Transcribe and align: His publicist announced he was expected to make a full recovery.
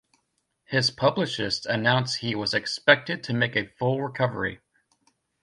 His 0.65 0.89
publicist 0.89 1.67
announced 1.67 2.21
he 2.21 2.33
was 2.33 2.55
expected 2.55 3.21
to 3.23 3.35
make 3.35 3.55
a 3.55 3.67
full 3.77 4.01
recovery. 4.01 4.59